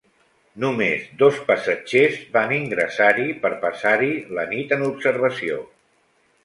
[0.61, 5.63] Només dos passatgers van ingressar-hi per passar-hi la nit en observació.